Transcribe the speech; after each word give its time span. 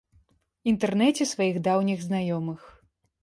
Інтэрнэце 0.71 1.27
сваіх 1.33 1.59
даўніх 1.69 1.99
знаёмых. 2.09 2.61